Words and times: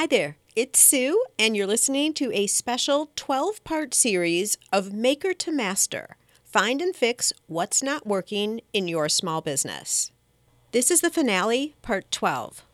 Hi 0.00 0.06
there, 0.06 0.38
it's 0.56 0.78
Sue, 0.80 1.22
and 1.38 1.54
you're 1.54 1.66
listening 1.66 2.14
to 2.14 2.32
a 2.32 2.46
special 2.46 3.10
12 3.16 3.62
part 3.64 3.92
series 3.92 4.56
of 4.72 4.94
Maker 4.94 5.34
to 5.34 5.52
Master 5.52 6.16
Find 6.42 6.80
and 6.80 6.96
Fix 6.96 7.34
What's 7.48 7.82
Not 7.82 8.06
Working 8.06 8.62
in 8.72 8.88
Your 8.88 9.10
Small 9.10 9.42
Business. 9.42 10.10
This 10.72 10.90
is 10.90 11.02
the 11.02 11.10
finale, 11.10 11.74
part 11.82 12.10
12. 12.10 12.64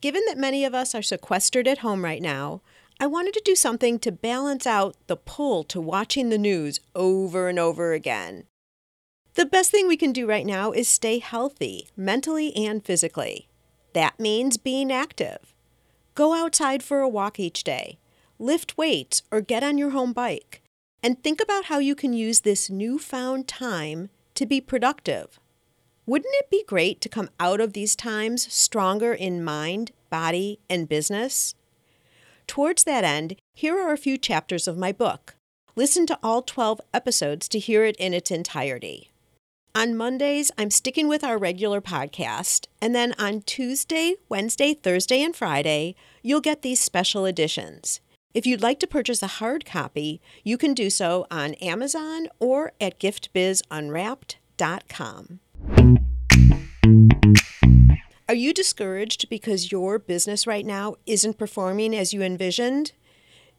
Given 0.00 0.22
that 0.26 0.36
many 0.36 0.64
of 0.64 0.74
us 0.74 0.96
are 0.96 1.00
sequestered 1.00 1.68
at 1.68 1.78
home 1.78 2.02
right 2.02 2.20
now, 2.20 2.60
I 2.98 3.06
wanted 3.06 3.34
to 3.34 3.42
do 3.44 3.54
something 3.54 4.00
to 4.00 4.10
balance 4.10 4.66
out 4.66 4.96
the 5.06 5.16
pull 5.16 5.62
to 5.62 5.80
watching 5.80 6.28
the 6.28 6.38
news 6.38 6.80
over 6.96 7.48
and 7.48 7.60
over 7.60 7.92
again. 7.92 8.46
The 9.34 9.46
best 9.46 9.70
thing 9.70 9.86
we 9.86 9.96
can 9.96 10.10
do 10.10 10.26
right 10.26 10.44
now 10.44 10.72
is 10.72 10.88
stay 10.88 11.20
healthy, 11.20 11.86
mentally 11.96 12.52
and 12.56 12.84
physically. 12.84 13.46
That 13.92 14.18
means 14.18 14.56
being 14.56 14.90
active. 14.90 15.54
Go 16.18 16.34
outside 16.34 16.82
for 16.82 16.98
a 16.98 17.08
walk 17.08 17.38
each 17.38 17.62
day, 17.62 17.96
lift 18.40 18.76
weights, 18.76 19.22
or 19.30 19.40
get 19.40 19.62
on 19.62 19.78
your 19.78 19.90
home 19.90 20.12
bike, 20.12 20.62
and 21.00 21.22
think 21.22 21.40
about 21.40 21.66
how 21.66 21.78
you 21.78 21.94
can 21.94 22.12
use 22.12 22.40
this 22.40 22.68
newfound 22.68 23.46
time 23.46 24.10
to 24.34 24.44
be 24.44 24.60
productive. 24.60 25.38
Wouldn't 26.06 26.34
it 26.40 26.50
be 26.50 26.64
great 26.66 27.00
to 27.02 27.08
come 27.08 27.30
out 27.38 27.60
of 27.60 27.72
these 27.72 27.94
times 27.94 28.52
stronger 28.52 29.14
in 29.14 29.44
mind, 29.44 29.92
body, 30.10 30.58
and 30.68 30.88
business? 30.88 31.54
Towards 32.48 32.82
that 32.82 33.04
end, 33.04 33.36
here 33.54 33.78
are 33.78 33.92
a 33.92 33.96
few 33.96 34.18
chapters 34.18 34.66
of 34.66 34.76
my 34.76 34.90
book. 34.90 35.36
Listen 35.76 36.04
to 36.06 36.18
all 36.20 36.42
12 36.42 36.80
episodes 36.92 37.48
to 37.50 37.60
hear 37.60 37.84
it 37.84 37.94
in 37.94 38.12
its 38.12 38.32
entirety. 38.32 39.12
On 39.74 39.96
Mondays, 39.96 40.50
I'm 40.56 40.70
sticking 40.70 41.08
with 41.08 41.22
our 41.22 41.36
regular 41.38 41.80
podcast, 41.80 42.66
and 42.80 42.94
then 42.94 43.14
on 43.18 43.42
Tuesday, 43.42 44.14
Wednesday, 44.28 44.74
Thursday, 44.74 45.22
and 45.22 45.34
Friday, 45.36 45.94
you'll 46.22 46.40
get 46.40 46.62
these 46.62 46.80
special 46.80 47.26
editions. 47.26 48.00
If 48.34 48.46
you'd 48.46 48.62
like 48.62 48.78
to 48.80 48.86
purchase 48.86 49.22
a 49.22 49.26
hard 49.26 49.64
copy, 49.64 50.20
you 50.42 50.58
can 50.58 50.74
do 50.74 50.90
so 50.90 51.26
on 51.30 51.54
Amazon 51.54 52.28
or 52.40 52.72
at 52.80 52.98
giftbizunwrapped.com. 52.98 55.40
Are 58.28 58.34
you 58.34 58.52
discouraged 58.52 59.30
because 59.30 59.72
your 59.72 59.98
business 59.98 60.46
right 60.46 60.66
now 60.66 60.96
isn't 61.06 61.38
performing 61.38 61.96
as 61.96 62.12
you 62.12 62.20
envisioned? 62.22 62.92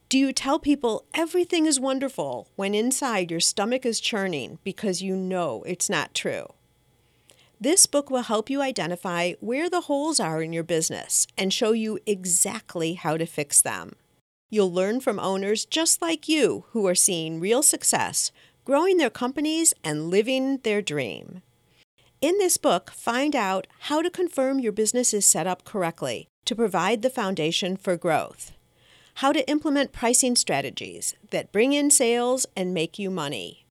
Do 0.09 0.17
you 0.17 0.33
tell 0.33 0.57
people 0.57 1.05
everything 1.13 1.67
is 1.67 1.79
wonderful 1.79 2.47
when 2.55 2.73
inside 2.73 3.29
your 3.29 3.39
stomach 3.39 3.85
is 3.85 3.99
churning 3.99 4.57
because 4.63 5.03
you 5.03 5.15
know 5.15 5.61
it's 5.67 5.87
not 5.87 6.15
true? 6.15 6.47
This 7.61 7.85
book 7.85 8.09
will 8.09 8.23
help 8.23 8.49
you 8.49 8.59
identify 8.59 9.33
where 9.39 9.69
the 9.69 9.81
holes 9.81 10.19
are 10.19 10.41
in 10.41 10.51
your 10.51 10.63
business 10.63 11.27
and 11.37 11.53
show 11.53 11.73
you 11.73 11.99
exactly 12.07 12.95
how 12.95 13.17
to 13.17 13.27
fix 13.27 13.61
them. 13.61 13.93
You'll 14.49 14.73
learn 14.73 14.99
from 14.99 15.19
owners 15.19 15.63
just 15.63 16.01
like 16.01 16.27
you 16.27 16.65
who 16.71 16.87
are 16.87 16.95
seeing 16.95 17.39
real 17.39 17.61
success, 17.61 18.31
growing 18.65 18.97
their 18.97 19.11
companies, 19.11 19.75
and 19.83 20.09
living 20.09 20.57
their 20.63 20.81
dream. 20.81 21.43
In 22.19 22.35
this 22.39 22.57
book, 22.57 22.89
find 22.89 23.35
out 23.35 23.67
how 23.81 24.01
to 24.01 24.09
confirm 24.09 24.59
your 24.59 24.71
business 24.71 25.13
is 25.13 25.27
set 25.27 25.45
up 25.45 25.65
correctly 25.65 26.27
to 26.45 26.55
provide 26.55 27.03
the 27.03 27.11
foundation 27.11 27.77
for 27.77 27.95
growth, 27.95 28.53
how 29.19 29.33
to 29.33 29.49
implement 29.49 29.91
pricing 29.91 30.33
strategies 30.33 31.13
that 31.31 31.51
bring 31.51 31.73
in 31.73 31.91
sales 31.91 32.45
and 32.55 32.73
make 32.73 32.97
you 32.97 33.09
money, 33.09 33.65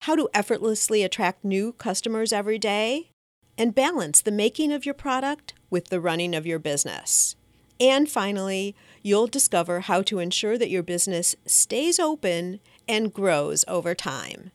how 0.00 0.16
to 0.16 0.30
effortlessly 0.32 1.02
attract 1.02 1.44
new 1.44 1.74
customers 1.74 2.32
every 2.32 2.58
day, 2.58 3.10
and 3.58 3.74
balance 3.74 4.22
the 4.22 4.30
making 4.30 4.72
of 4.72 4.86
your 4.86 4.94
product 4.94 5.52
with 5.68 5.88
the 5.88 6.00
running 6.00 6.34
of 6.34 6.46
your 6.46 6.58
business. 6.58 7.36
And 7.78 8.08
finally, 8.10 8.74
you'll 9.02 9.26
discover 9.26 9.80
how 9.80 10.00
to 10.00 10.20
ensure 10.20 10.56
that 10.56 10.70
your 10.70 10.82
business 10.82 11.36
stays 11.44 11.98
open 11.98 12.58
and 12.88 13.12
grows 13.12 13.66
over 13.68 13.94
time. 13.94 14.52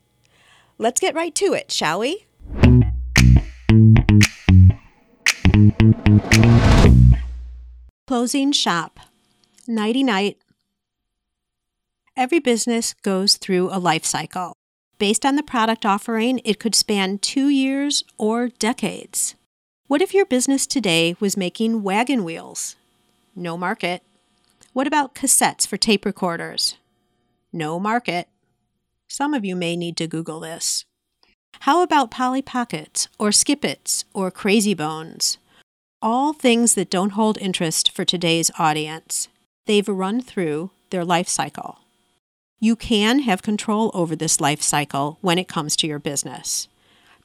Let's 0.79 0.99
get 0.99 1.13
right 1.13 1.35
to 1.35 1.53
it, 1.53 1.71
shall 1.71 1.99
we? 1.99 2.25
Closing 8.07 8.51
shop. 8.51 8.99
Nighty 9.69 10.01
night. 10.01 10.37
Every 12.15 12.39
business 12.39 12.93
goes 12.93 13.35
through 13.35 13.69
a 13.69 13.79
life 13.79 14.05
cycle. 14.05 14.55
Based 14.97 15.25
on 15.25 15.35
the 15.35 15.43
product 15.43 15.85
offering, 15.85 16.39
it 16.45 16.57
could 16.57 16.73
span 16.73 17.17
two 17.17 17.49
years 17.49 18.05
or 18.17 18.47
decades. 18.47 19.35
What 19.87 20.01
if 20.01 20.13
your 20.13 20.25
business 20.25 20.67
today 20.67 21.17
was 21.19 21.35
making 21.35 21.83
wagon 21.83 22.23
wheels? 22.23 22.77
No 23.35 23.57
market. 23.57 24.03
What 24.71 24.87
about 24.87 25.13
cassettes 25.13 25.67
for 25.67 25.75
tape 25.75 26.05
recorders? 26.05 26.77
No 27.51 27.77
market. 27.77 28.29
Some 29.09 29.33
of 29.33 29.43
you 29.43 29.55
may 29.57 29.75
need 29.75 29.97
to 29.97 30.07
Google 30.07 30.39
this. 30.39 30.85
How 31.61 31.83
about 31.83 32.09
Polly 32.09 32.41
Pockets 32.41 33.09
or 33.19 33.33
Skip-Its 33.33 34.05
or 34.13 34.31
Crazy 34.31 34.73
Bones? 34.73 35.39
All 36.01 36.31
things 36.31 36.73
that 36.75 36.89
don't 36.89 37.11
hold 37.11 37.37
interest 37.39 37.91
for 37.91 38.05
today's 38.05 38.49
audience. 38.57 39.27
They've 39.67 39.87
run 39.87 40.21
through 40.21 40.71
their 40.89 41.05
life 41.05 41.27
cycle. 41.27 41.79
You 42.59 42.75
can 42.75 43.19
have 43.19 43.41
control 43.41 43.91
over 43.93 44.15
this 44.15 44.41
life 44.41 44.61
cycle 44.61 45.19
when 45.21 45.37
it 45.37 45.47
comes 45.47 45.75
to 45.75 45.87
your 45.87 45.99
business. 45.99 46.69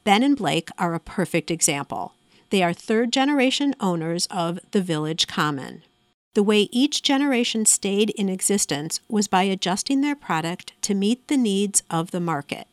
Ben 0.04 0.24
and 0.24 0.36
Blake 0.36 0.68
are 0.76 0.94
a 0.94 1.00
perfect 1.00 1.50
example. 1.50 2.14
They 2.50 2.62
are 2.62 2.72
third 2.72 3.12
generation 3.12 3.74
owners 3.80 4.26
of 4.26 4.58
the 4.72 4.82
Village 4.82 5.26
Common. 5.28 5.82
The 6.34 6.42
way 6.42 6.62
each 6.72 7.02
generation 7.02 7.64
stayed 7.64 8.10
in 8.10 8.28
existence 8.28 9.00
was 9.08 9.28
by 9.28 9.44
adjusting 9.44 10.00
their 10.00 10.16
product 10.16 10.72
to 10.82 10.94
meet 10.94 11.28
the 11.28 11.36
needs 11.36 11.82
of 11.90 12.10
the 12.10 12.20
market. 12.20 12.66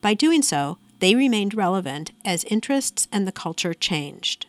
By 0.00 0.14
doing 0.14 0.42
so, 0.42 0.78
they 0.98 1.14
remained 1.14 1.54
relevant 1.54 2.10
as 2.24 2.44
interests 2.44 3.06
and 3.12 3.26
the 3.26 3.32
culture 3.32 3.74
changed. 3.74 4.46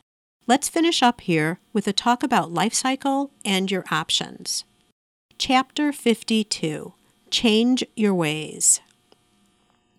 Let's 0.47 0.69
finish 0.69 1.01
up 1.01 1.21
here 1.21 1.59
with 1.73 1.87
a 1.87 1.93
talk 1.93 2.21
about 2.21 2.51
life 2.51 2.75
cycle 2.75 3.31
and 3.43 3.71
your 3.71 3.83
options. 3.89 4.63
Chapter 5.39 5.91
52 5.91 6.93
Change 7.31 7.83
Your 7.95 8.13
Ways. 8.13 8.79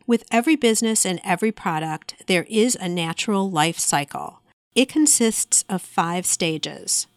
With 0.06 0.22
every 0.30 0.54
business 0.54 1.04
and 1.04 1.20
every 1.24 1.50
product, 1.50 2.14
there 2.28 2.46
is 2.48 2.76
a 2.76 2.88
natural 2.88 3.50
life 3.50 3.80
cycle. 3.80 4.38
It 4.76 4.88
consists 4.88 5.64
of 5.68 5.82
five 5.82 6.24
stages. 6.24 7.08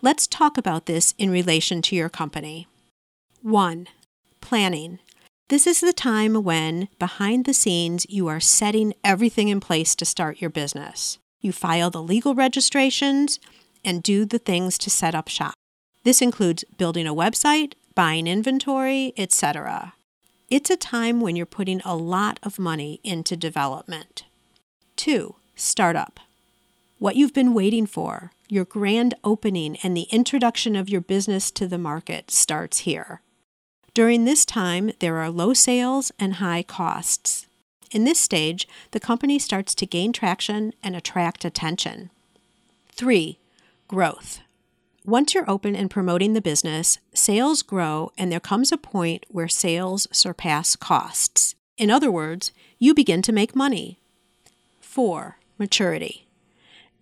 Let's 0.00 0.26
talk 0.26 0.56
about 0.56 0.86
this 0.86 1.12
in 1.18 1.28
relation 1.28 1.82
to 1.82 1.96
your 1.96 2.08
company. 2.08 2.68
1. 3.42 3.88
Planning. 4.40 4.98
This 5.48 5.66
is 5.66 5.82
the 5.82 5.92
time 5.92 6.42
when, 6.42 6.88
behind 6.98 7.44
the 7.44 7.52
scenes, 7.52 8.06
you 8.08 8.28
are 8.28 8.40
setting 8.40 8.94
everything 9.04 9.48
in 9.48 9.60
place 9.60 9.94
to 9.96 10.06
start 10.06 10.40
your 10.40 10.50
business. 10.50 11.18
You 11.40 11.52
file 11.52 11.90
the 11.90 12.02
legal 12.02 12.34
registrations 12.34 13.38
and 13.84 14.02
do 14.02 14.24
the 14.24 14.38
things 14.38 14.76
to 14.78 14.90
set 14.90 15.14
up 15.14 15.28
shop. 15.28 15.54
This 16.04 16.22
includes 16.22 16.64
building 16.76 17.06
a 17.06 17.14
website, 17.14 17.74
buying 17.94 18.26
inventory, 18.26 19.12
etc. 19.16 19.94
It's 20.50 20.70
a 20.70 20.76
time 20.76 21.20
when 21.20 21.36
you're 21.36 21.46
putting 21.46 21.80
a 21.84 21.96
lot 21.96 22.38
of 22.42 22.58
money 22.58 23.00
into 23.04 23.36
development. 23.36 24.24
2. 24.96 25.34
Startup. 25.56 26.20
What 26.98 27.16
you've 27.16 27.34
been 27.34 27.54
waiting 27.54 27.86
for, 27.86 28.32
your 28.48 28.64
grand 28.64 29.14
opening 29.22 29.76
and 29.82 29.96
the 29.96 30.08
introduction 30.10 30.74
of 30.74 30.88
your 30.88 31.00
business 31.00 31.50
to 31.52 31.66
the 31.66 31.78
market 31.78 32.30
starts 32.30 32.78
here. 32.80 33.20
During 33.94 34.24
this 34.24 34.44
time, 34.44 34.92
there 35.00 35.16
are 35.16 35.30
low 35.30 35.52
sales 35.54 36.12
and 36.18 36.34
high 36.34 36.62
costs. 36.62 37.47
In 37.90 38.04
this 38.04 38.18
stage, 38.18 38.68
the 38.90 39.00
company 39.00 39.38
starts 39.38 39.74
to 39.74 39.86
gain 39.86 40.12
traction 40.12 40.74
and 40.82 40.94
attract 40.94 41.44
attention. 41.44 42.10
3. 42.92 43.38
Growth. 43.86 44.40
Once 45.04 45.32
you're 45.32 45.48
open 45.48 45.74
and 45.74 45.90
promoting 45.90 46.34
the 46.34 46.40
business, 46.42 46.98
sales 47.14 47.62
grow 47.62 48.12
and 48.18 48.30
there 48.30 48.40
comes 48.40 48.70
a 48.70 48.76
point 48.76 49.24
where 49.30 49.48
sales 49.48 50.06
surpass 50.12 50.76
costs. 50.76 51.54
In 51.78 51.90
other 51.90 52.10
words, 52.10 52.52
you 52.78 52.92
begin 52.92 53.22
to 53.22 53.32
make 53.32 53.56
money. 53.56 53.98
4. 54.80 55.38
Maturity. 55.58 56.26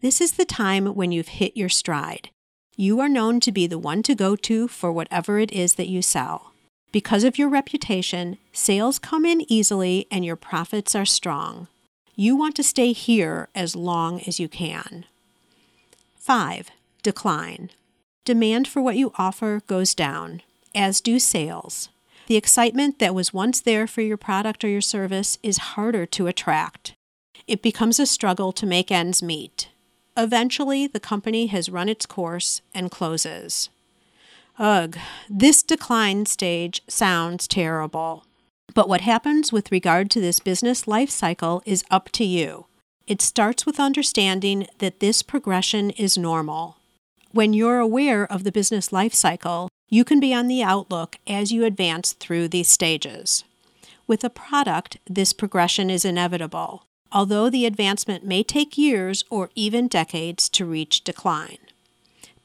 This 0.02 0.20
is 0.20 0.32
the 0.32 0.44
time 0.44 0.86
when 0.94 1.10
you've 1.10 1.28
hit 1.28 1.56
your 1.56 1.68
stride. 1.68 2.30
You 2.76 3.00
are 3.00 3.08
known 3.08 3.40
to 3.40 3.50
be 3.50 3.66
the 3.66 3.78
one 3.78 4.02
to 4.04 4.14
go 4.14 4.36
to 4.36 4.68
for 4.68 4.92
whatever 4.92 5.38
it 5.40 5.50
is 5.50 5.74
that 5.74 5.88
you 5.88 6.02
sell. 6.02 6.52
Because 6.92 7.24
of 7.24 7.38
your 7.38 7.48
reputation, 7.48 8.38
sales 8.52 8.98
come 8.98 9.24
in 9.24 9.50
easily 9.50 10.06
and 10.10 10.24
your 10.24 10.36
profits 10.36 10.94
are 10.94 11.04
strong. 11.04 11.68
You 12.14 12.36
want 12.36 12.56
to 12.56 12.62
stay 12.62 12.92
here 12.92 13.48
as 13.54 13.76
long 13.76 14.20
as 14.22 14.40
you 14.40 14.48
can. 14.48 15.04
5. 16.18 16.70
Decline. 17.02 17.70
Demand 18.24 18.66
for 18.66 18.80
what 18.80 18.96
you 18.96 19.12
offer 19.16 19.62
goes 19.66 19.94
down, 19.94 20.42
as 20.74 21.00
do 21.00 21.18
sales. 21.18 21.90
The 22.26 22.36
excitement 22.36 22.98
that 22.98 23.14
was 23.14 23.32
once 23.32 23.60
there 23.60 23.86
for 23.86 24.00
your 24.00 24.16
product 24.16 24.64
or 24.64 24.68
your 24.68 24.80
service 24.80 25.38
is 25.42 25.58
harder 25.58 26.06
to 26.06 26.26
attract. 26.26 26.94
It 27.46 27.62
becomes 27.62 28.00
a 28.00 28.06
struggle 28.06 28.50
to 28.52 28.66
make 28.66 28.90
ends 28.90 29.22
meet. 29.22 29.68
Eventually, 30.16 30.86
the 30.86 30.98
company 30.98 31.46
has 31.46 31.68
run 31.68 31.88
its 31.88 32.06
course 32.06 32.62
and 32.74 32.90
closes. 32.90 33.68
Ugh, 34.58 34.96
this 35.28 35.62
decline 35.62 36.24
stage 36.24 36.82
sounds 36.88 37.46
terrible. 37.46 38.24
But 38.74 38.88
what 38.88 39.02
happens 39.02 39.52
with 39.52 39.70
regard 39.70 40.10
to 40.10 40.20
this 40.20 40.40
business 40.40 40.88
life 40.88 41.10
cycle 41.10 41.62
is 41.66 41.84
up 41.90 42.10
to 42.12 42.24
you. 42.24 42.66
It 43.06 43.20
starts 43.20 43.66
with 43.66 43.78
understanding 43.78 44.66
that 44.78 45.00
this 45.00 45.22
progression 45.22 45.90
is 45.90 46.18
normal. 46.18 46.78
When 47.32 47.52
you're 47.52 47.78
aware 47.78 48.30
of 48.30 48.44
the 48.44 48.52
business 48.52 48.92
life 48.92 49.14
cycle, 49.14 49.68
you 49.88 50.04
can 50.04 50.20
be 50.20 50.32
on 50.32 50.48
the 50.48 50.62
outlook 50.62 51.16
as 51.26 51.52
you 51.52 51.64
advance 51.64 52.12
through 52.12 52.48
these 52.48 52.68
stages. 52.68 53.44
With 54.06 54.24
a 54.24 54.30
product, 54.30 54.96
this 55.06 55.32
progression 55.32 55.90
is 55.90 56.04
inevitable, 56.04 56.86
although 57.12 57.50
the 57.50 57.66
advancement 57.66 58.24
may 58.24 58.42
take 58.42 58.78
years 58.78 59.22
or 59.30 59.50
even 59.54 59.86
decades 59.86 60.48
to 60.50 60.64
reach 60.64 61.04
decline. 61.04 61.58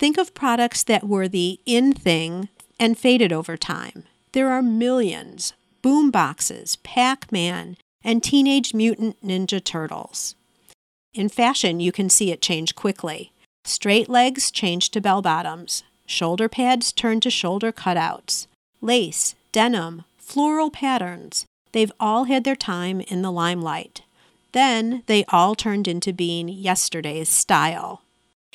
Think 0.02 0.18
of 0.18 0.34
products 0.34 0.82
that 0.86 1.08
were 1.08 1.28
the 1.28 1.60
in 1.64 1.94
thing 1.94 2.50
and 2.80 2.98
faded 2.98 3.32
over 3.32 3.56
time. 3.56 4.06
There 4.32 4.50
are 4.50 4.64
millions 4.64 5.54
boom 5.84 6.10
boxes, 6.10 6.78
Pac 6.78 7.32
Man, 7.32 7.78
and 8.04 8.24
Teenage 8.24 8.74
Mutant 8.74 9.24
Ninja 9.24 9.64
Turtles. 9.64 10.34
In 11.14 11.30
fashion, 11.30 11.80
you 11.80 11.92
can 11.92 12.10
see 12.10 12.32
it 12.32 12.42
change 12.42 12.74
quickly. 12.74 13.32
Straight 13.64 14.10
legs 14.10 14.50
change 14.50 14.90
to 14.90 15.02
bell 15.02 15.22
bottoms, 15.22 15.84
shoulder 16.08 16.50
pads 16.50 16.92
turn 16.92 17.20
to 17.20 17.30
shoulder 17.30 17.72
cutouts, 17.72 18.48
lace, 18.82 19.36
denim, 19.52 20.06
floral 20.18 20.72
patterns. 20.72 21.46
They've 21.74 21.92
all 22.00 22.24
had 22.24 22.44
their 22.44 22.56
time 22.56 23.02
in 23.02 23.22
the 23.22 23.32
limelight. 23.32 24.02
Then 24.52 25.04
they 25.06 25.26
all 25.26 25.54
turned 25.54 25.88
into 25.88 26.12
being 26.12 26.50
yesterday's 26.50 27.30
style. 27.30 28.02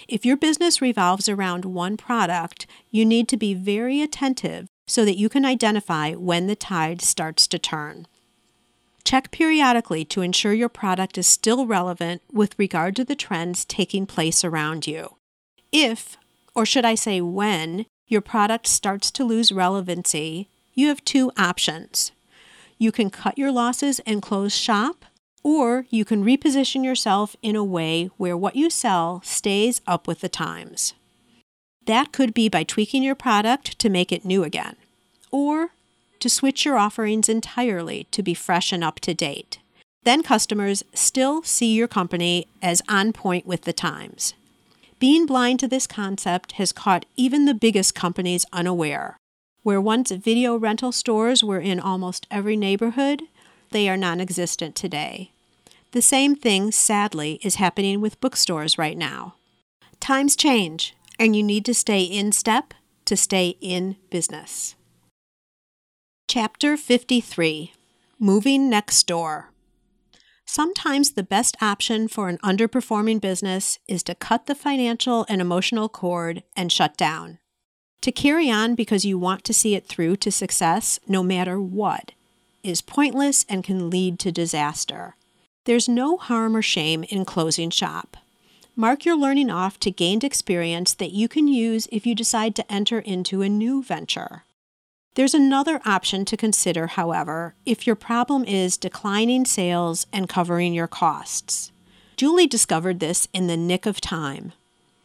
If 0.09 0.25
your 0.25 0.37
business 0.37 0.81
revolves 0.81 1.29
around 1.29 1.65
one 1.65 1.97
product, 1.97 2.67
you 2.91 3.05
need 3.05 3.29
to 3.29 3.37
be 3.37 3.55
very 3.55 4.03
attentive 4.03 4.69
so 4.87 5.05
that 5.05 5.19
you 5.19 5.29
can 5.29 5.45
identify 5.45 6.13
when 6.13 6.47
the 6.47 6.57
tide 6.57 7.03
starts 7.03 7.47
to 7.49 7.59
turn. 7.59 8.07
Check 9.05 9.31
periodically 9.31 10.05
to 10.07 10.23
ensure 10.23 10.53
your 10.53 10.69
product 10.69 11.17
is 11.17 11.27
still 11.27 11.67
relevant 11.67 12.23
with 12.33 12.59
regard 12.59 12.97
to 12.97 13.05
the 13.05 13.15
trends 13.15 13.65
taking 13.65 14.07
place 14.07 14.45
around 14.45 14.87
you. 14.87 15.17
If, 15.73 16.17
or 16.55 16.67
should 16.67 16.85
I 16.85 16.95
say 16.95 17.21
when, 17.21 17.87
your 18.09 18.21
product 18.21 18.67
starts 18.67 19.11
to 19.13 19.25
lose 19.25 19.53
relevancy, 19.53 20.49
you 20.75 20.89
have 20.89 21.05
two 21.05 21.31
options. 21.37 22.13
You 22.79 22.93
can 22.93 23.11
cut 23.11 23.39
your 23.39 23.53
losses 23.53 24.01
and 24.01 24.23
close 24.23 24.55
shop, 24.55 25.05
or 25.47 25.87
you 25.91 26.05
can 26.05 26.25
reposition 26.25 26.85
yourself 26.85 27.37
in 27.41 27.55
a 27.55 27.63
way 27.63 28.11
where 28.17 28.37
what 28.37 28.57
you 28.57 28.69
sell 28.69 29.21
stays 29.25 29.81
up 29.87 30.09
with 30.09 30.19
the 30.19 30.29
times. 30.29 30.93
That 31.87 32.11
could 32.11 32.35
be 32.35 32.49
by 32.49 32.65
tweaking 32.65 33.05
your 33.05 33.15
product 33.15 33.79
to 33.79 33.89
make 33.89 34.11
it 34.11 34.25
new 34.25 34.43
again, 34.43 34.75
or 35.31 35.69
to 36.19 36.29
switch 36.29 36.65
your 36.65 36.77
offerings 36.77 37.29
entirely 37.29 38.09
to 38.11 38.25
be 38.25 38.35
fresh 38.35 38.73
and 38.73 38.83
up 38.83 38.99
to 38.99 39.15
date. 39.15 39.61
Then 40.03 40.25
customers 40.25 40.83
still 40.95 41.45
see 41.45 41.77
your 41.77 41.87
company 41.87 42.49
as 42.61 42.83
on 42.89 43.13
point 43.13 43.47
with 43.47 43.63
the 43.63 43.73
times. 43.73 44.35
Being 44.99 45.27
blind 45.27 45.61
to 45.61 45.69
this 45.69 45.87
concept 45.87 46.53
has 46.53 46.73
caught 46.73 47.07
even 47.17 47.45
the 47.45 47.55
biggest 47.55 47.95
companies 47.95 48.47
unaware. 48.53 49.17
Where 49.63 49.81
once 49.81 50.11
video 50.11 50.57
rental 50.57 50.91
stores 50.91 51.45
were 51.45 51.61
in 51.61 51.79
almost 51.79 52.27
every 52.33 52.57
neighborhood, 52.57 53.23
they 53.71 53.89
are 53.89 53.97
non 53.97 54.21
existent 54.21 54.75
today. 54.75 55.31
The 55.93 56.03
same 56.03 56.37
thing, 56.37 56.73
sadly, 56.73 57.39
is 57.43 57.57
happening 57.57 58.01
with 58.01 58.21
bookstores 58.21 58.77
right 58.77 58.99
now. 58.99 59.37
Times 60.01 60.37
change, 60.37 60.95
and 61.19 61.35
you 61.35 61.43
need 61.43 61.65
to 61.65 61.75
stay 61.75 62.03
in 62.03 62.33
step 62.33 62.75
to 63.07 63.17
stay 63.17 63.57
in 63.61 63.97
business. 64.11 64.75
Chapter 66.29 66.77
53 66.77 67.73
Moving 68.19 68.69
Next 68.69 69.07
Door. 69.07 69.51
Sometimes 70.45 71.11
the 71.11 71.23
best 71.23 71.57
option 71.61 72.09
for 72.09 72.29
an 72.29 72.39
underperforming 72.39 73.21
business 73.21 73.79
is 73.89 74.03
to 74.05 74.15
cut 74.15 74.47
the 74.47 74.55
financial 74.55 75.27
and 75.29 75.41
emotional 75.41 75.89
cord 75.89 76.43
and 76.57 76.71
shut 76.71 76.97
down. 76.97 77.39
To 78.03 78.13
carry 78.13 78.51
on 78.51 78.75
because 78.75 79.05
you 79.05 79.19
want 79.19 79.45
to 79.45 79.53
see 79.53 79.75
it 79.75 79.87
through 79.87 80.17
to 80.17 80.31
success, 80.31 81.01
no 81.09 81.23
matter 81.23 81.61
what, 81.61 82.13
is 82.63 82.81
pointless 82.81 83.45
and 83.49 83.65
can 83.65 83.91
lead 83.91 84.19
to 84.21 84.31
disaster. 84.31 85.16
There's 85.67 85.89
no 85.89 86.17
harm 86.17 86.57
or 86.57 86.63
shame 86.63 87.03
in 87.09 87.25
closing 87.25 87.71
shop. 87.71 88.17
Mark 88.77 89.05
your 89.05 89.17
learning 89.17 89.51
off 89.51 89.81
to 89.81 89.91
gained 89.91 90.23
experience 90.23 90.95
that 90.95 91.11
you 91.11 91.27
can 91.27 91.49
use 91.49 91.89
if 91.91 92.07
you 92.07 92.15
decide 92.15 92.55
to 92.55 92.73
enter 92.73 93.01
into 93.01 93.43
a 93.43 93.49
new 93.49 93.83
venture. 93.83 94.45
There's 95.17 95.35
another 95.35 95.81
option 95.85 96.25
to 96.27 96.37
consider, 96.37 96.87
however, 96.87 97.57
if 97.65 97.85
your 97.85 97.97
problem 97.97 98.45
is 98.45 98.77
declining 98.77 99.45
sales 99.45 100.07
and 100.13 100.29
covering 100.29 100.73
your 100.73 100.87
costs. 100.87 101.73
Julie 102.17 102.47
discovered 102.47 103.01
this 103.01 103.27
in 103.33 103.49
the 103.49 103.57
nick 103.57 103.87
of 103.87 104.01
time. 104.01 104.53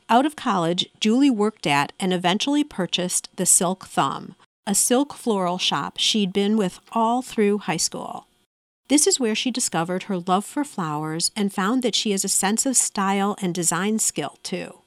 Out 0.10 0.28
of 0.28 0.36
college, 0.36 0.86
Julie 1.00 1.32
worked 1.32 1.66
at 1.66 1.92
and 2.00 2.14
eventually 2.14 2.64
purchased 2.64 3.30
the 3.36 3.48
Silk 3.48 3.88
Thumb, 3.88 4.36
a 4.68 4.76
silk 4.76 5.14
floral 5.14 5.58
shop 5.58 5.98
she'd 5.98 6.32
been 6.32 6.56
with 6.56 6.80
all 6.92 7.24
through 7.24 7.58
high 7.58 7.78
school. 7.78 8.28
This 8.92 9.08
is 9.08 9.20
where 9.20 9.36
she 9.36 9.50
discovered 9.50 10.04
her 10.04 10.20
love 10.20 10.46
for 10.46 10.64
flowers 10.64 11.32
and 11.34 11.52
found 11.52 11.82
that 11.82 11.96
she 11.96 12.12
has 12.12 12.24
a 12.24 12.30
sense 12.30 12.68
of 12.68 12.76
style 12.76 13.36
and 13.42 13.56
design 13.56 13.98
skill, 13.98 14.38
too 14.44 14.82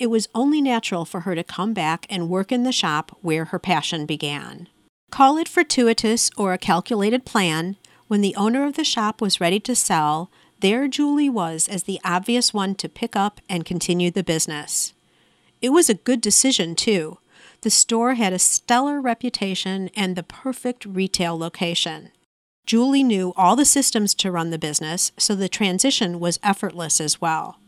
it 0.00 0.08
was 0.08 0.28
only 0.34 0.62
natural 0.62 1.04
for 1.04 1.20
her 1.20 1.34
to 1.34 1.44
come 1.44 1.74
back 1.74 2.06
and 2.08 2.30
work 2.30 2.50
in 2.50 2.62
the 2.62 2.72
shop 2.72 3.16
where 3.20 3.46
her 3.46 3.58
passion 3.58 4.06
began. 4.06 4.66
Call 5.10 5.36
it 5.36 5.46
fortuitous 5.46 6.30
or 6.38 6.54
a 6.54 6.58
calculated 6.58 7.26
plan, 7.26 7.76
when 8.08 8.22
the 8.22 8.34
owner 8.34 8.64
of 8.64 8.74
the 8.74 8.82
shop 8.82 9.20
was 9.20 9.40
ready 9.40 9.60
to 9.60 9.76
sell, 9.76 10.30
there 10.60 10.88
Julie 10.88 11.28
was 11.28 11.68
as 11.68 11.82
the 11.82 12.00
obvious 12.02 12.54
one 12.54 12.74
to 12.76 12.88
pick 12.88 13.14
up 13.14 13.42
and 13.48 13.66
continue 13.66 14.10
the 14.10 14.24
business. 14.24 14.94
It 15.60 15.68
was 15.68 15.90
a 15.90 15.94
good 15.94 16.22
decision, 16.22 16.74
too. 16.74 17.18
The 17.60 17.70
store 17.70 18.14
had 18.14 18.32
a 18.32 18.38
stellar 18.38 19.02
reputation 19.02 19.90
and 19.94 20.16
the 20.16 20.22
perfect 20.22 20.86
retail 20.86 21.38
location. 21.38 22.10
Julie 22.66 23.02
knew 23.02 23.32
all 23.36 23.56
the 23.56 23.64
systems 23.64 24.14
to 24.14 24.30
run 24.30 24.50
the 24.50 24.58
business, 24.58 25.12
so 25.16 25.34
the 25.34 25.48
transition 25.48 26.20
was 26.20 26.38
effortless 26.42 27.00
as 27.00 27.20
well. 27.20 27.58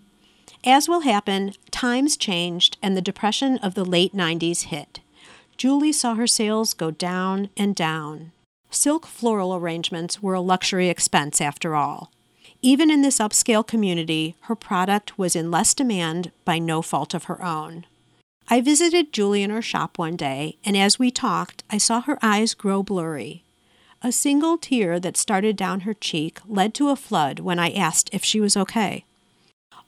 As 0.65 0.89
will 0.89 1.01
happen, 1.01 1.55
times 1.71 2.17
changed 2.17 2.77
and 2.83 2.97
the 2.97 3.03
depression 3.03 3.59
of 3.59 3.75
the 3.75 3.85
late 3.85 4.15
90s 4.15 4.65
hit. 4.65 5.01
Julie 5.57 5.93
saw 5.93 6.15
her 6.15 6.27
sales 6.27 6.73
go 6.73 6.91
down 6.91 7.51
and 7.57 7.75
down. 7.75 8.33
Silk 8.71 9.07
floral 9.07 9.55
arrangements 9.55 10.23
were 10.23 10.35
a 10.35 10.41
luxury 10.41 10.89
expense 10.89 11.41
after 11.41 11.75
all. 11.75 12.13
Even 12.63 12.91
in 12.91 13.03
this 13.03 13.19
upscale 13.19 13.67
community, 13.67 14.37
her 14.43 14.55
product 14.55 15.19
was 15.19 15.35
in 15.35 15.51
less 15.51 15.75
demand 15.75 16.31
by 16.45 16.59
no 16.61 16.81
fault 16.81 17.13
of 17.13 17.25
her 17.25 17.43
own. 17.43 17.85
I 18.49 18.61
visited 18.61 19.13
Julie 19.13 19.43
in 19.43 19.51
her 19.51 19.63
shop 19.63 19.99
one 19.99 20.17
day, 20.17 20.59
and 20.65 20.77
as 20.77 20.99
we 20.99 21.11
talked, 21.11 21.65
I 21.71 21.79
saw 21.79 22.01
her 22.03 22.19
eyes 22.23 22.55
grow 22.55 22.83
blurry. 22.83 23.43
A 24.05 24.11
single 24.11 24.59
tear 24.59 24.99
that 24.99 25.17
started 25.17 25.57
down 25.57 25.81
her 25.81 25.95
cheek 25.95 26.41
led 26.49 26.75
to 26.75 26.89
a 26.89 26.97
flood 26.97 27.39
when 27.39 27.61
I 27.61 27.71
asked 27.71 28.11
if 28.13 28.25
she 28.25 28.41
was 28.41 28.57
okay. 28.57 29.05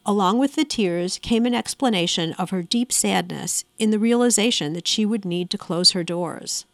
Along 0.07 0.39
with 0.39 0.55
the 0.55 0.65
tears 0.65 1.19
came 1.19 1.47
an 1.47 1.55
explanation 1.55 2.33
of 2.35 2.51
her 2.51 2.63
deep 2.63 2.93
sadness 2.93 3.65
in 3.77 3.91
the 3.91 3.99
realization 3.99 4.73
that 4.75 4.87
she 4.87 5.05
would 5.05 5.25
need 5.25 5.51
to 5.51 5.59
close 5.59 5.91
her 5.93 6.05
doors. 6.05 6.65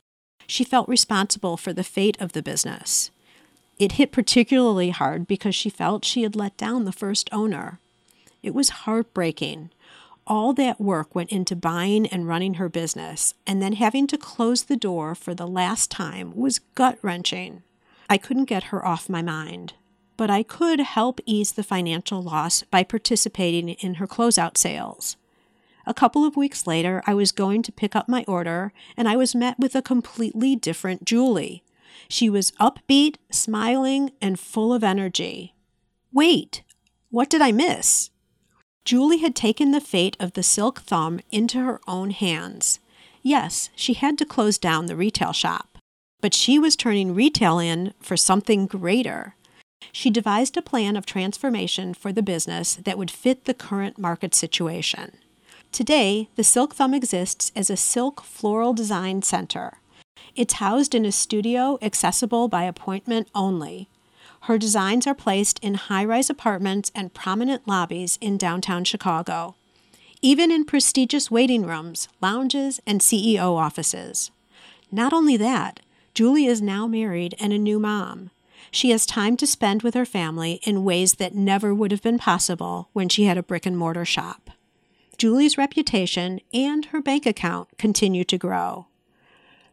She 0.46 0.64
felt 0.64 0.86
responsible 0.86 1.56
for 1.56 1.72
the 1.72 1.84
fate 1.84 2.20
of 2.20 2.32
the 2.32 2.42
business. 2.42 3.10
It 3.78 3.92
hit 3.92 4.12
particularly 4.12 4.90
hard 4.90 5.26
because 5.26 5.54
she 5.54 5.70
felt 5.70 6.04
she 6.04 6.24
had 6.24 6.36
let 6.36 6.58
down 6.58 6.84
the 6.84 6.92
first 6.92 7.30
owner. 7.32 7.78
It 8.42 8.54
was 8.54 8.84
heartbreaking. 8.84 9.70
All 10.26 10.52
that 10.54 10.80
work 10.80 11.14
went 11.14 11.30
into 11.30 11.56
buying 11.56 12.06
and 12.06 12.28
running 12.28 12.54
her 12.54 12.68
business, 12.68 13.34
and 13.46 13.60
then 13.60 13.74
having 13.74 14.06
to 14.08 14.18
close 14.18 14.64
the 14.64 14.76
door 14.76 15.14
for 15.14 15.34
the 15.34 15.46
last 15.46 15.90
time 15.90 16.36
was 16.36 16.60
gut 16.74 16.98
wrenching. 17.02 17.62
I 18.08 18.18
couldn't 18.18 18.44
get 18.44 18.64
her 18.64 18.84
off 18.84 19.08
my 19.08 19.22
mind 19.22 19.74
but 20.20 20.28
I 20.28 20.42
could 20.42 20.80
help 20.80 21.18
ease 21.24 21.52
the 21.52 21.62
financial 21.62 22.20
loss 22.20 22.62
by 22.64 22.84
participating 22.84 23.70
in 23.70 23.94
her 23.94 24.06
closeout 24.06 24.58
sales. 24.58 25.16
A 25.86 25.94
couple 25.94 26.26
of 26.26 26.36
weeks 26.36 26.66
later, 26.66 27.02
I 27.06 27.14
was 27.14 27.32
going 27.32 27.62
to 27.62 27.72
pick 27.72 27.96
up 27.96 28.06
my 28.06 28.26
order, 28.28 28.74
and 28.98 29.08
I 29.08 29.16
was 29.16 29.34
met 29.34 29.58
with 29.58 29.74
a 29.74 29.80
completely 29.80 30.56
different 30.56 31.06
Julie. 31.06 31.64
She 32.06 32.28
was 32.28 32.50
upbeat, 32.60 33.16
smiling, 33.30 34.10
and 34.20 34.38
full 34.38 34.74
of 34.74 34.84
energy. 34.84 35.54
Wait, 36.12 36.64
what 37.08 37.30
did 37.30 37.40
I 37.40 37.50
miss? 37.50 38.09
Julie 38.90 39.18
had 39.18 39.36
taken 39.36 39.70
the 39.70 39.80
fate 39.80 40.16
of 40.18 40.32
the 40.32 40.42
silk 40.42 40.80
thumb 40.80 41.20
into 41.30 41.60
her 41.60 41.80
own 41.86 42.10
hands. 42.10 42.80
Yes, 43.22 43.70
she 43.76 43.94
had 43.94 44.18
to 44.18 44.24
close 44.24 44.58
down 44.58 44.86
the 44.86 44.96
retail 44.96 45.32
shop, 45.32 45.78
but 46.20 46.34
she 46.34 46.58
was 46.58 46.74
turning 46.74 47.14
retail 47.14 47.60
in 47.60 47.94
for 48.00 48.16
something 48.16 48.66
greater. 48.66 49.36
She 49.92 50.10
devised 50.10 50.56
a 50.56 50.60
plan 50.60 50.96
of 50.96 51.06
transformation 51.06 51.94
for 51.94 52.10
the 52.12 52.20
business 52.20 52.74
that 52.74 52.98
would 52.98 53.12
fit 53.12 53.44
the 53.44 53.54
current 53.54 53.96
market 53.96 54.34
situation. 54.34 55.18
Today, 55.70 56.28
the 56.34 56.42
Silk 56.42 56.74
Thumb 56.74 56.92
exists 56.92 57.52
as 57.54 57.70
a 57.70 57.76
silk 57.76 58.24
floral 58.24 58.72
design 58.72 59.22
center. 59.22 59.78
It's 60.34 60.54
housed 60.54 60.96
in 60.96 61.04
a 61.04 61.12
studio 61.12 61.78
accessible 61.80 62.48
by 62.48 62.64
appointment 62.64 63.28
only. 63.36 63.88
Her 64.44 64.58
designs 64.58 65.06
are 65.06 65.14
placed 65.14 65.58
in 65.60 65.74
high 65.74 66.04
rise 66.04 66.30
apartments 66.30 66.90
and 66.94 67.14
prominent 67.14 67.68
lobbies 67.68 68.18
in 68.20 68.38
downtown 68.38 68.84
Chicago, 68.84 69.54
even 70.22 70.50
in 70.50 70.64
prestigious 70.64 71.30
waiting 71.30 71.66
rooms, 71.66 72.08
lounges, 72.20 72.80
and 72.86 73.00
CEO 73.00 73.56
offices. 73.56 74.30
Not 74.90 75.12
only 75.12 75.36
that, 75.36 75.80
Julie 76.14 76.46
is 76.46 76.60
now 76.60 76.86
married 76.86 77.34
and 77.38 77.52
a 77.52 77.58
new 77.58 77.78
mom. 77.78 78.30
She 78.70 78.90
has 78.90 79.06
time 79.06 79.36
to 79.38 79.46
spend 79.46 79.82
with 79.82 79.94
her 79.94 80.06
family 80.06 80.60
in 80.64 80.84
ways 80.84 81.14
that 81.14 81.34
never 81.34 81.74
would 81.74 81.90
have 81.90 82.02
been 82.02 82.18
possible 82.18 82.88
when 82.92 83.08
she 83.08 83.24
had 83.24 83.38
a 83.38 83.42
brick 83.42 83.66
and 83.66 83.76
mortar 83.76 84.04
shop. 84.04 84.50
Julie's 85.18 85.58
reputation 85.58 86.40
and 86.52 86.86
her 86.86 87.02
bank 87.02 87.26
account 87.26 87.68
continue 87.78 88.24
to 88.24 88.38
grow. 88.38 88.86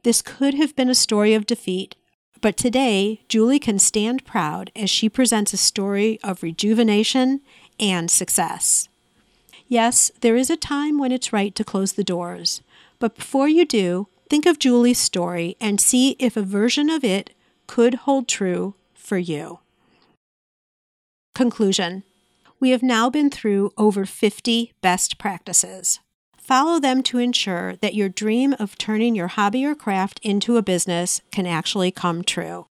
This 0.04 0.22
could 0.22 0.56
have 0.56 0.76
been 0.76 0.90
a 0.90 0.96
story 0.96 1.34
of 1.34 1.46
defeat, 1.46 1.96
but 2.42 2.58
today 2.58 3.22
Julie 3.28 3.60
can 3.60 3.80
stand 3.80 4.26
proud 4.26 4.72
as 4.76 4.90
she 4.90 5.10
presents 5.10 5.54
a 5.54 5.58
story 5.58 6.20
of 6.24 6.44
rejuvenation 6.44 7.42
and 7.80 8.10
success. 8.10 8.90
Yes, 9.68 10.12
there 10.22 10.36
is 10.36 10.50
a 10.50 10.58
time 10.58 10.98
when 10.98 11.12
it's 11.12 11.34
right 11.34 11.54
to 11.56 11.64
close 11.64 11.94
the 11.94 12.04
doors, 12.04 12.62
but 13.00 13.16
before 13.16 13.50
you 13.50 13.66
do, 13.66 14.08
think 14.30 14.46
of 14.46 14.60
Julie's 14.60 15.00
story 15.00 15.56
and 15.60 15.82
see 15.82 16.16
if 16.20 16.38
a 16.38 16.42
version 16.42 16.90
of 16.90 17.04
it 17.04 17.32
could 17.68 17.96
hold 17.96 18.28
true 18.28 18.76
for 18.94 19.18
you. 19.18 19.60
Conclusion 21.36 22.04
We 22.60 22.72
have 22.72 22.82
now 22.82 23.10
been 23.10 23.30
through 23.30 23.72
over 23.78 24.06
50 24.06 24.74
best 24.82 25.18
practices. 25.18 26.00
Follow 26.48 26.80
them 26.80 27.04
to 27.04 27.18
ensure 27.18 27.76
that 27.82 27.94
your 27.94 28.08
dream 28.08 28.56
of 28.58 28.78
turning 28.78 29.16
your 29.16 29.28
hobby 29.28 29.66
or 29.66 29.76
craft 29.76 30.18
into 30.24 30.56
a 30.56 30.62
business 30.62 31.20
can 31.30 31.46
actually 31.46 31.92
come 31.92 32.24
true. 32.24 32.68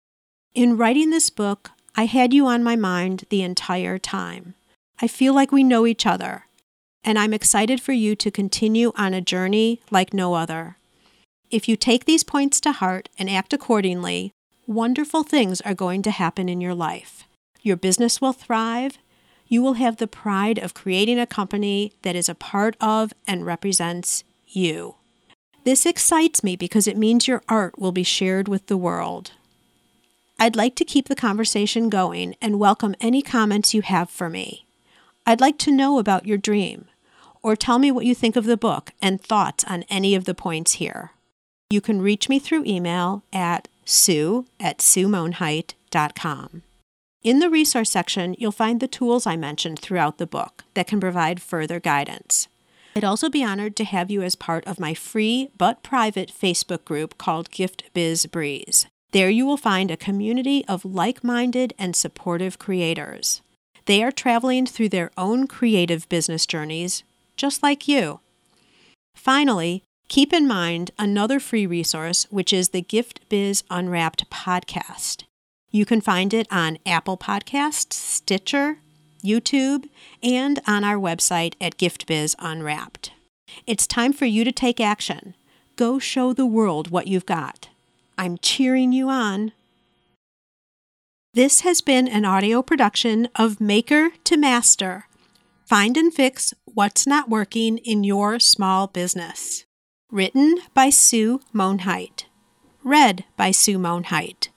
In 0.55 0.77
writing 0.77 1.09
this 1.09 1.31
book, 1.31 1.71
I 1.97 2.05
had 2.05 2.35
you 2.35 2.47
on 2.47 2.63
my 2.63 2.77
mind 2.77 3.25
the 3.31 3.41
entire 3.41 3.99
time. 3.99 4.53
I 5.01 5.09
feel 5.09 5.35
like 5.35 5.53
we 5.53 5.65
know 5.65 5.87
each 5.87 6.05
other, 6.05 6.45
and 7.03 7.19
I'm 7.19 7.33
excited 7.33 7.81
for 7.81 7.93
you 7.93 8.15
to 8.17 8.31
continue 8.31 8.93
on 8.95 9.15
a 9.15 9.23
journey 9.23 9.81
like 9.91 10.13
no 10.13 10.35
other. 10.35 10.77
If 11.51 11.67
you 11.67 11.75
take 11.75 12.05
these 12.05 12.25
points 12.25 12.61
to 12.61 12.73
heart 12.73 13.09
and 13.19 13.31
act 13.31 13.55
accordingly, 13.55 14.33
wonderful 14.67 15.23
things 15.23 15.63
are 15.63 15.73
going 15.73 16.03
to 16.03 16.11
happen 16.11 16.51
in 16.51 16.61
your 16.61 16.75
life. 16.75 17.25
Your 17.63 17.77
business 17.77 18.21
will 18.21 18.35
thrive, 18.35 18.99
you 19.53 19.61
will 19.61 19.75
have 19.75 19.99
the 19.99 20.07
pride 20.07 20.57
of 20.57 20.73
creating 20.73 21.19
a 21.19 21.27
company 21.27 21.93
that 22.01 22.17
is 22.17 22.27
a 22.27 22.35
part 22.35 22.75
of 22.81 23.13
and 23.27 23.45
represents 23.45 24.25
you. 24.49 24.95
This 25.65 25.85
excites 25.85 26.43
me 26.43 26.57
because 26.57 26.89
it 26.89 26.97
means 26.97 27.29
your 27.29 27.43
art 27.51 27.79
will 27.79 27.93
be 27.93 28.03
shared 28.03 28.49
with 28.49 28.67
the 28.67 28.79
world. 28.79 29.33
I'd 30.39 30.57
like 30.57 30.75
to 30.77 30.87
keep 30.87 31.09
the 31.09 31.15
conversation 31.15 31.91
going 31.91 32.35
and 32.41 32.59
welcome 32.59 32.95
any 32.99 33.21
comments 33.21 33.75
you 33.75 33.83
have 33.83 34.09
for 34.09 34.31
me. 34.31 34.65
I'd 35.27 35.43
like 35.43 35.59
to 35.59 35.71
know 35.71 35.99
about 35.99 36.25
your 36.25 36.39
dream, 36.39 36.87
or 37.43 37.55
tell 37.55 37.79
me 37.79 37.93
what 37.93 38.07
you 38.07 38.15
think 38.15 38.37
of 38.37 38.47
the 38.47 38.57
book 38.57 38.93
and 39.03 39.21
thoughts 39.21 39.65
on 39.65 39.85
any 39.91 40.15
of 40.15 40.25
the 40.25 40.35
points 40.35 40.73
here. 40.81 41.11
You 41.69 41.83
can 41.83 42.01
reach 42.01 42.31
me 42.31 42.39
through 42.39 42.65
email 42.65 43.23
at 43.35 43.69
sue 43.85 44.47
at 44.59 44.79
suemonhait.com. 44.79 46.63
In 47.23 47.39
the 47.39 47.49
resource 47.49 47.89
section, 47.89 48.35
you'll 48.37 48.51
find 48.51 48.81
the 48.81 48.89
tools 48.89 49.29
I 49.29 49.37
mentioned 49.37 49.79
throughout 49.79 50.19
the 50.19 50.27
book 50.27 50.65
that 50.75 50.89
can 50.89 50.99
provide 50.99 51.41
further 51.41 51.79
guidance. 51.79 52.49
I'd 52.97 53.05
also 53.05 53.31
be 53.31 53.45
honored 53.45 53.77
to 53.77 53.85
have 53.85 54.11
you 54.11 54.23
as 54.23 54.35
part 54.35 54.67
of 54.67 54.81
my 54.81 54.93
free 54.93 55.49
but 55.57 55.85
private 55.85 56.33
Facebook 56.33 56.85
group 56.85 57.19
called 57.19 57.53
Gift 57.53 57.85
Biz 57.95 58.27
Breeze. 58.27 58.87
There 59.13 59.31
you 59.31 59.47
will 59.47 59.57
find 59.57 59.91
a 59.91 59.97
community 59.97 60.65
of 60.67 60.85
like 60.85 61.23
minded 61.23 61.75
and 61.79 61.95
supportive 61.95 62.59
creators. 62.59 63.41
They 63.85 64.03
are 64.03 64.11
traveling 64.11 64.67
through 64.67 64.89
their 64.89 65.13
own 65.17 65.47
creative 65.47 66.09
business 66.09 66.45
journeys, 66.45 67.05
just 67.37 67.63
like 67.63 67.87
you. 67.87 68.19
Finally, 69.15 69.85
keep 70.09 70.33
in 70.33 70.49
mind 70.49 70.91
another 70.99 71.39
free 71.39 71.67
resource, 71.67 72.27
which 72.31 72.53
is 72.53 72.71
the 72.71 72.83
Gift 72.83 73.21
Biz 73.29 73.63
Unwrapped 73.71 74.29
podcast. 74.29 75.23
You 75.75 75.87
can 75.87 76.03
find 76.03 76.35
it 76.35 76.47
on 76.51 76.77
Apple 76.85 77.17
Podcasts, 77.17 77.95
Stitcher, 77.95 78.77
YouTube, 79.25 79.89
and 80.23 80.61
on 80.67 80.85
our 80.85 80.97
website 80.97 81.55
at 81.63 81.79
GiftBiz 81.79 82.35
Unwrapped. 82.39 83.13
It's 83.67 83.87
time 83.87 84.13
for 84.13 84.27
you 84.27 84.45
to 84.45 84.53
take 84.53 84.81
action. 84.81 85.35
Go 85.77 85.99
show 85.99 86.35
the 86.35 86.45
world 86.45 86.91
what 86.91 87.07
you've 87.07 87.25
got. 87.25 87.71
I'm 88.19 88.37
cheering 88.37 88.93
you 88.93 89.09
on. 89.09 89.53
This 91.33 91.61
has 91.61 91.81
been 91.81 92.07
an 92.07 92.27
audio 92.27 92.61
production 92.61 93.29
of 93.35 93.59
Maker 93.59 94.11
to 94.25 94.37
Master. 94.37 95.07
Find 95.65 95.97
and 95.97 96.13
fix 96.13 96.53
what's 96.67 97.07
not 97.07 97.31
working 97.31 97.79
in 97.79 98.05
your 98.05 98.39
small 98.39 98.89
business. 98.89 99.65
Written 100.11 100.57
by 100.75 100.91
Sue 100.91 101.41
Monhait. 101.55 102.25
Read 102.85 103.25
by 103.39 103.53
Sue 103.53 103.79
Monhait. 103.79 104.49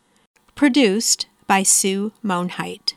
Produced 0.55 1.27
by 1.47 1.63
Sue 1.63 2.13
Monhait. 2.23 2.93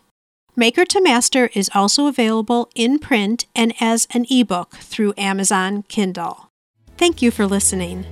Maker 0.54 0.84
to 0.84 1.02
Master 1.02 1.50
is 1.54 1.68
also 1.74 2.06
available 2.06 2.70
in 2.76 3.00
print 3.00 3.46
and 3.52 3.74
as 3.80 4.06
an 4.14 4.26
ebook 4.30 4.76
through 4.76 5.12
Amazon 5.18 5.82
Kindle. 5.88 6.50
Thank 6.96 7.20
you 7.20 7.32
for 7.32 7.46
listening. 7.46 8.06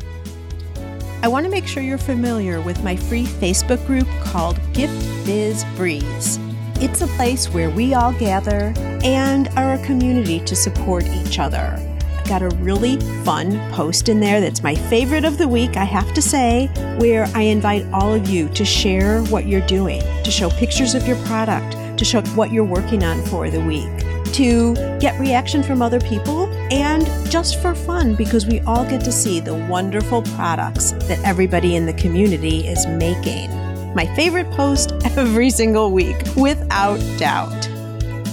I 1.22 1.28
want 1.28 1.44
to 1.44 1.50
make 1.50 1.68
sure 1.68 1.84
you're 1.84 1.96
familiar 1.96 2.60
with 2.60 2.82
my 2.82 2.96
free 2.96 3.22
Facebook 3.24 3.86
group 3.86 4.08
called 4.20 4.58
Gift 4.72 5.00
Biz 5.24 5.64
Breeze. 5.76 6.40
It's 6.80 7.02
a 7.02 7.06
place 7.06 7.48
where 7.48 7.70
we 7.70 7.94
all 7.94 8.12
gather 8.14 8.74
and 9.04 9.46
are 9.50 9.74
a 9.74 9.84
community 9.86 10.40
to 10.40 10.56
support 10.56 11.06
each 11.06 11.38
other 11.38 11.78
got 12.26 12.42
a 12.42 12.48
really 12.56 12.98
fun 13.24 13.58
post 13.72 14.08
in 14.08 14.20
there 14.20 14.40
that's 14.40 14.62
my 14.62 14.74
favorite 14.74 15.24
of 15.24 15.38
the 15.38 15.46
week, 15.46 15.76
I 15.76 15.84
have 15.84 16.12
to 16.14 16.22
say, 16.22 16.66
where 16.98 17.26
I 17.34 17.42
invite 17.42 17.86
all 17.92 18.12
of 18.12 18.28
you 18.28 18.48
to 18.50 18.64
share 18.64 19.22
what 19.24 19.46
you're 19.46 19.66
doing, 19.66 20.00
to 20.24 20.30
show 20.30 20.50
pictures 20.50 20.94
of 20.94 21.06
your 21.06 21.16
product, 21.26 21.98
to 21.98 22.04
show 22.04 22.22
what 22.34 22.52
you're 22.52 22.64
working 22.64 23.04
on 23.04 23.22
for 23.26 23.48
the 23.48 23.60
week, 23.60 23.90
to 24.34 24.74
get 24.98 25.18
reaction 25.20 25.62
from 25.62 25.82
other 25.82 26.00
people, 26.00 26.46
and 26.72 27.06
just 27.30 27.62
for 27.62 27.74
fun 27.74 28.14
because 28.16 28.46
we 28.46 28.60
all 28.60 28.84
get 28.84 29.02
to 29.02 29.12
see 29.12 29.40
the 29.40 29.54
wonderful 29.54 30.22
products 30.22 30.92
that 31.08 31.20
everybody 31.24 31.76
in 31.76 31.86
the 31.86 31.94
community 31.94 32.66
is 32.66 32.86
making. 32.86 33.50
My 33.94 34.06
favorite 34.14 34.50
post 34.50 34.92
every 35.16 35.50
single 35.50 35.92
week, 35.92 36.16
without 36.36 36.98
doubt. 37.18 37.70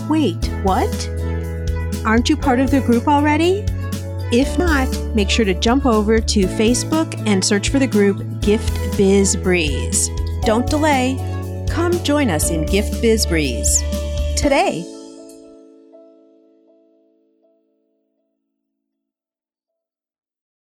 Wait, 0.10 0.44
what? 0.64 1.10
Aren't 2.06 2.30
you 2.30 2.36
part 2.36 2.60
of 2.60 2.70
the 2.70 2.82
group 2.82 3.08
already? 3.08 3.66
If 4.36 4.58
not, 4.58 4.90
make 5.14 5.30
sure 5.30 5.46
to 5.46 5.54
jump 5.54 5.86
over 5.86 6.20
to 6.20 6.42
Facebook 6.46 7.14
and 7.28 7.46
search 7.46 7.70
for 7.70 7.78
the 7.78 7.86
group 7.86 8.42
Gift 8.42 8.98
Biz 8.98 9.36
Breeze. 9.36 10.10
Don't 10.42 10.68
delay. 10.68 11.20
Come 11.70 11.94
join 12.04 12.32
us 12.32 12.50
in 12.50 12.66
Gift 12.66 13.00
Biz 13.00 13.28
Breeze 13.28 13.84
today. 14.36 14.93